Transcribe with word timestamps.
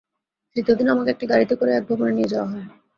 তৃতীয় 0.55 0.75
দিন 0.77 0.87
আমাকে 0.87 1.09
একটি 1.11 1.25
গাড়িতে 1.27 1.53
করে 1.55 1.71
এক 1.73 1.83
ভবনে 1.89 2.11
নিয়ে 2.11 2.31
যাওয়া 2.33 2.49
হয়। 2.51 2.65